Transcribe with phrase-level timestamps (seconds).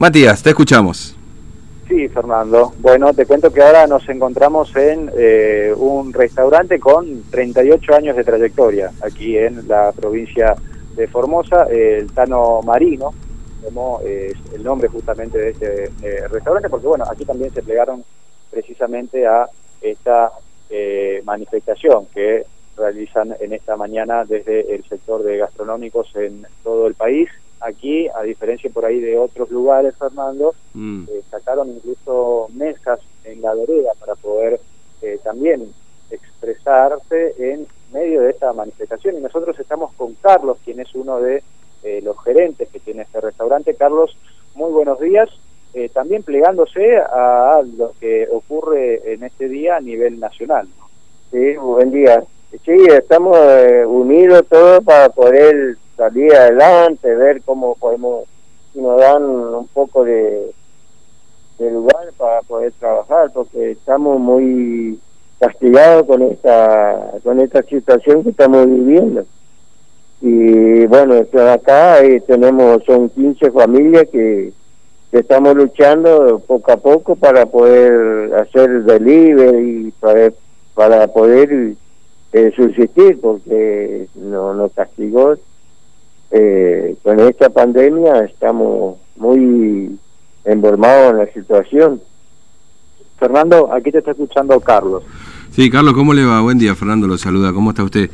[0.00, 1.14] Matías, te escuchamos.
[1.86, 2.72] Sí, Fernando.
[2.78, 8.24] Bueno, te cuento que ahora nos encontramos en eh, un restaurante con 38 años de
[8.24, 10.56] trayectoria aquí en la provincia
[10.96, 13.12] de Formosa, el Tano Marino,
[13.62, 18.02] como es el nombre justamente de este eh, restaurante, porque bueno, aquí también se plegaron
[18.50, 19.50] precisamente a
[19.82, 20.30] esta
[20.70, 26.94] eh, manifestación que realizan en esta mañana desde el sector de gastronómicos en todo el
[26.94, 27.28] país.
[27.60, 31.04] Aquí, a diferencia por ahí de otros lugares, Fernando, mm.
[31.10, 34.58] eh, sacaron incluso mesas en la vereda para poder
[35.02, 35.70] eh, también
[36.10, 39.18] expresarse en medio de esta manifestación.
[39.18, 41.42] Y nosotros estamos con Carlos, quien es uno de
[41.82, 43.74] eh, los gerentes que tiene este restaurante.
[43.74, 44.16] Carlos,
[44.54, 45.28] muy buenos días.
[45.92, 50.66] también plegándose a lo que ocurre en este día a nivel nacional.
[51.30, 52.24] Sí, buen día.
[52.64, 53.38] Sí, estamos
[53.86, 58.24] unidos todos para poder salir adelante, ver cómo podemos,
[58.72, 60.50] si nos dan un poco de,
[61.58, 64.98] lugar para poder trabajar, porque estamos muy
[65.38, 69.26] castigados con esta con esta situación que estamos viviendo.
[70.22, 71.16] Y bueno,
[71.52, 74.54] acá eh, tenemos, son 15 familias que,
[75.12, 80.32] estamos luchando poco a poco para poder hacer delivery y para,
[80.74, 81.74] para poder
[82.32, 85.36] eh, subsistir, porque no, nos castigó
[86.30, 89.98] eh, con esta pandemia estamos muy
[90.44, 92.00] embormados en la situación.
[93.18, 95.02] Fernando, aquí te está escuchando Carlos.
[95.50, 96.40] Sí, Carlos, ¿cómo le va?
[96.40, 97.52] Buen día, Fernando, lo saluda.
[97.52, 98.08] ¿Cómo está usted?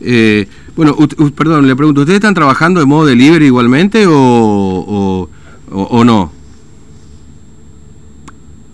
[0.00, 0.96] Eh, bueno,
[1.36, 5.28] perdón, le pregunto, ¿ustedes están trabajando de modo delivery igualmente o,
[5.70, 6.32] o, no?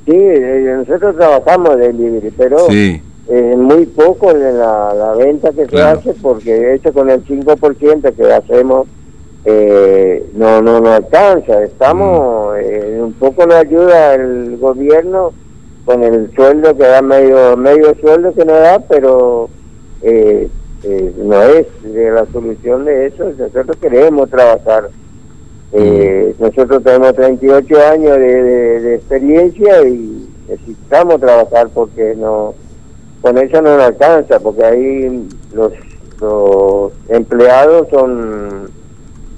[0.06, 3.02] Sí, eh, nosotros trabajamos de delivery, pero sí.
[3.28, 8.14] Eh, muy poco de la, venta que se hace porque de hecho con el 5%
[8.14, 8.86] que hacemos
[9.44, 12.60] eh, no no no alcanza estamos mm.
[12.60, 15.32] eh, un poco nos ayuda el gobierno
[15.84, 19.50] con el sueldo que da medio medio sueldo que nos da pero
[21.18, 24.90] no es la solución de eso nosotros queremos trabajar
[25.72, 26.40] mm.
[26.40, 32.54] nosotros tenemos 38 años de experiencia y necesitamos trabajar porque no
[33.26, 35.72] con eso no alcanza, porque ahí los,
[37.08, 38.70] empleados son,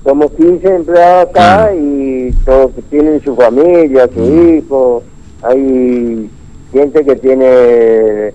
[0.05, 5.03] somos 15 empleados acá y todos tienen su familia, su hijo,
[5.43, 6.31] hay
[6.71, 8.35] gente que tiene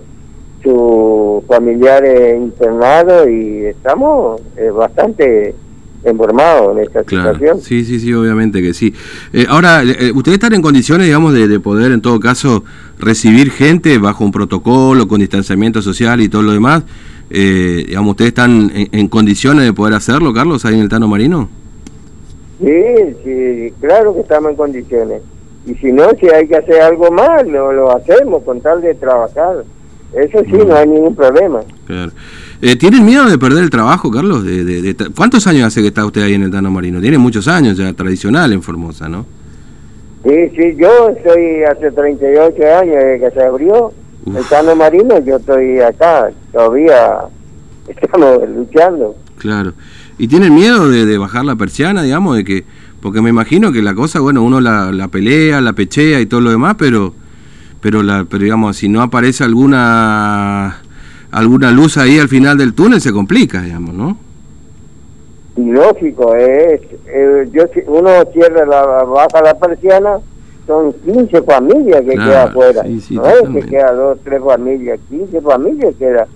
[0.64, 2.04] su familiar
[2.36, 5.54] internado y estamos eh, bastante
[6.10, 7.62] informado en esta situación.
[7.62, 8.94] Sí, sí, sí, obviamente que sí.
[9.32, 12.64] Eh, ahora, eh, ¿ustedes están en condiciones, digamos, de, poder, en todo caso,
[13.00, 16.84] recibir gente bajo un protocolo, con distanciamiento social y todo lo demás?
[17.30, 21.50] Eh, digamos, ¿ustedes están en, condiciones de poder hacerlo, Carlos, ahí en el Tano Marino?
[22.60, 25.22] Sí, sí, claro que estamos en condiciones.
[25.66, 28.94] Y si no, si hay que hacer algo más, lo, lo hacemos con tal de
[28.96, 29.64] trabajar.
[30.16, 31.62] Eso sí, no hay ningún problema.
[31.86, 32.12] Claro.
[32.62, 34.46] Eh, ¿Tienen miedo de perder el trabajo, Carlos?
[34.46, 37.02] De, ¿Cuántos años hace que está usted ahí en el Tano Marino?
[37.02, 39.26] Tiene muchos años ya, tradicional en Formosa, ¿no?
[40.24, 43.92] Sí, sí, yo estoy hace 38 años desde que se abrió
[44.26, 47.18] el Tano Marino, yo estoy acá, todavía
[47.88, 49.16] estamos luchando.
[49.40, 49.74] Claro.
[50.18, 52.64] ¿Y tienen miedo de, bajar la persiana, digamos, de que
[53.02, 56.40] porque me imagino que la cosa, bueno, uno la, la pelea, la pechea y todo
[56.40, 57.14] lo demás, pero
[57.84, 60.82] pero la pero digamos, si no aparece alguna
[61.32, 64.18] alguna luz ahí al final del túnel se complica, digamos, ¿no?
[65.58, 70.18] Lógico, es, eh, yo, uno cierra la, baja la persiana,
[70.66, 75.94] son 15 familias que quedan afuera, no es que quedan dos, tres familias, 15 familias
[76.00, 76.28] quedan.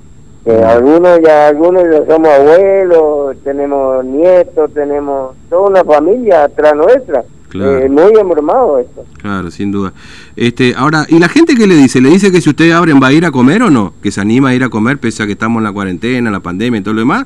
[0.66, 7.24] algunos ya, algunos ya somos abuelos, tenemos nietos, tenemos toda una familia atrás nuestra.
[7.50, 7.78] Claro.
[7.80, 9.06] Eh, muy embromado esto.
[9.22, 9.94] Claro, sin duda.
[10.36, 12.02] Este, ahora, ¿y la gente qué le dice?
[12.02, 13.94] ¿Le dice que si ustedes abren va a ir a comer o no?
[14.02, 16.42] ¿Que se anima a ir a comer pese a que estamos en la cuarentena, la
[16.42, 17.26] pandemia y todo lo demás?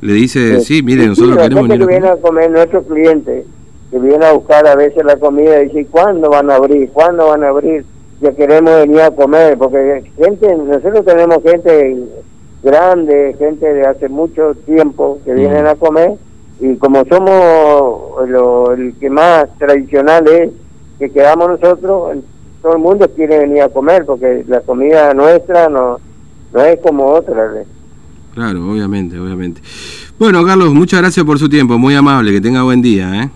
[0.00, 3.46] Le dice, sí, mire, nosotros queremos que viene a comer nuestros clientes,
[3.90, 6.90] que viene a buscar a veces la comida y dice, ¿cuándo van a abrir?
[6.90, 7.84] ¿Cuándo van a abrir?
[8.20, 11.96] Ya queremos venir a comer, porque gente, nosotros tenemos gente
[12.62, 16.14] grande, gente de hace mucho tiempo que vienen a comer
[16.60, 20.50] y como somos lo, el que más tradicional es
[20.98, 22.18] que quedamos nosotros,
[22.62, 25.98] todo el mundo quiere venir a comer porque la comida nuestra no,
[26.52, 27.64] no es como otra.
[28.34, 29.60] Claro, obviamente, obviamente.
[30.18, 33.22] Bueno, Carlos, muchas gracias por su tiempo, muy amable, que tenga buen día.
[33.22, 33.30] ¿eh?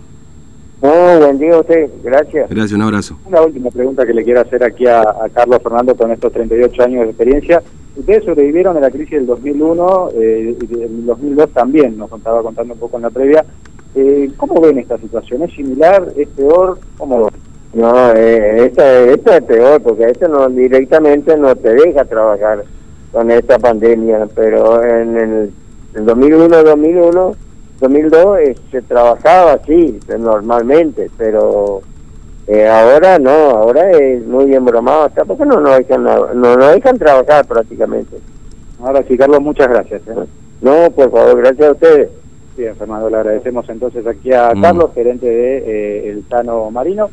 [0.81, 2.49] No, buen día a usted, gracias.
[2.51, 3.19] Gracias, un abrazo.
[3.27, 6.83] Una última pregunta que le quiero hacer aquí a, a Carlos Fernando con estos 38
[6.83, 7.63] años de experiencia.
[7.97, 12.75] Ustedes sobrevivieron a la crisis del 2001 eh, y del 2002 también, nos contaba contando
[12.75, 13.45] un poco en la previa,
[13.95, 15.43] Eh, ¿Cómo ven esta situación?
[15.43, 16.13] ¿Es similar?
[16.17, 16.79] ¿Es peor?
[16.97, 17.35] ¿Cómo ven?
[17.73, 22.65] No, eh, esta, esta es peor porque esto no directamente no te deja trabajar
[23.11, 25.53] con esta pandemia, pero en el,
[26.05, 27.33] 2001, 2001,
[27.81, 28.39] 2002
[28.71, 31.83] se trabajaba así normalmente, pero
[32.47, 36.99] eh, ahora no, ahora es muy embromado hasta porque no nos dejan, no, no dejan
[36.99, 38.17] trabajar prácticamente.
[38.81, 40.03] Ahora sí, Carlos, muchas gracias.
[40.09, 40.15] ¿eh?
[40.61, 42.09] No, por favor, gracias a ustedes.
[42.57, 44.63] Bien, Fernando, le agradecemos entonces aquí a mm.
[44.63, 47.11] Carlos, gerente de eh, El Tano Marino,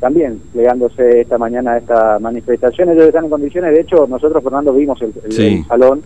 [0.00, 2.90] también plegándose esta mañana a esta manifestación.
[2.90, 6.02] Ellos están en condiciones, de hecho, nosotros, Fernando, vimos el, salón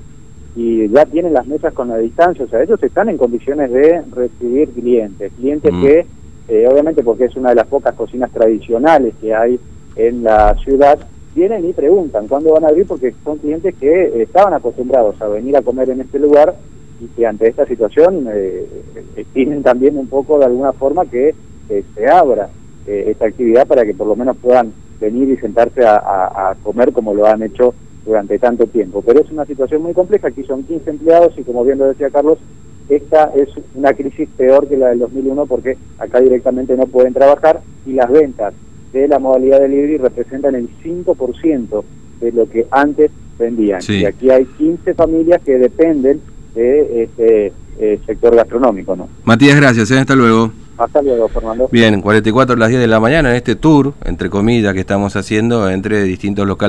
[0.56, 4.02] y ya tienen las mesas con la distancia, o sea, ellos están en condiciones de
[4.12, 5.82] recibir clientes, clientes mm.
[5.82, 6.06] que,
[6.48, 9.60] eh, obviamente porque es una de las pocas cocinas tradicionales que hay
[9.96, 10.98] en la ciudad,
[11.34, 15.56] vienen y preguntan cuándo van a abrir porque son clientes que estaban acostumbrados a venir
[15.56, 16.56] a comer en este lugar
[17.00, 18.66] y que ante esta situación eh,
[19.32, 21.34] tienen también un poco de alguna forma que
[21.94, 22.50] se abra
[22.86, 27.14] eh, esta actividad para que por lo menos puedan venir y sentarse a, comer como
[27.14, 27.74] lo han hecho
[28.04, 29.02] durante tanto tiempo.
[29.02, 32.10] Pero es una situación muy compleja, aquí son 15 empleados y como bien lo decía
[32.10, 32.38] Carlos,
[32.88, 37.60] esta es una crisis peor que la del 2001 porque acá directamente no pueden trabajar
[37.86, 38.52] y las ventas
[38.92, 41.84] de la modalidad de delivery representan el 5%
[42.20, 43.80] de lo que antes vendían.
[43.88, 46.20] Y aquí hay 15 familias que dependen
[46.54, 48.96] de este eh, sector gastronómico.
[48.96, 49.08] ¿no?
[49.24, 49.90] Matías, gracias.
[49.90, 49.98] ¿eh?
[49.98, 50.52] Hasta luego.
[50.76, 51.68] Hasta luego, Fernando.
[51.70, 55.14] Bien, 44 a las 10 de la mañana en este tour, entre comillas, que estamos
[55.14, 56.68] haciendo entre distintos locales.